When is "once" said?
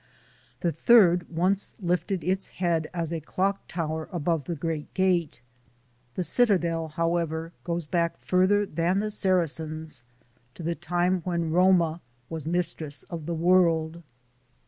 1.29-1.75